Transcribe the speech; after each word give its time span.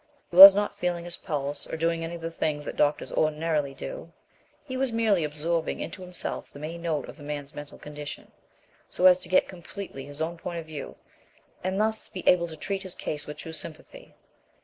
He 0.31 0.35
was 0.35 0.55
not 0.55 0.75
feeling 0.75 1.05
his 1.05 1.17
pulse, 1.17 1.67
or 1.67 1.77
doing 1.77 2.03
any 2.03 2.15
of 2.15 2.21
the 2.21 2.31
things 2.31 2.65
that 2.65 2.75
doctors 2.75 3.11
ordinarily 3.11 3.75
do; 3.75 4.11
he 4.63 4.75
was 4.75 4.91
merely 4.91 5.23
absorbing 5.23 5.79
into 5.79 6.01
himself 6.01 6.49
the 6.49 6.57
main 6.57 6.81
note 6.81 7.07
of 7.07 7.17
the 7.17 7.21
man's 7.21 7.53
mental 7.53 7.77
condition, 7.77 8.31
so 8.89 9.05
as 9.05 9.19
to 9.19 9.29
get 9.29 9.47
completely 9.47 10.03
his 10.05 10.19
own 10.19 10.39
point 10.39 10.57
of 10.57 10.65
view, 10.65 10.95
and 11.63 11.79
thus 11.79 12.07
be 12.07 12.27
able 12.27 12.47
to 12.47 12.57
treat 12.57 12.81
his 12.81 12.95
case 12.95 13.27
with 13.27 13.37
true 13.37 13.53
sympathy. 13.53 14.15